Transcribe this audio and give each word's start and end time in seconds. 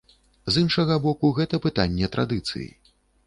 З 0.55 0.63
іншага 0.63 0.95
боку, 1.03 1.29
гэта 1.41 1.59
пытанне 1.67 2.09
традыцыі. 2.17 2.69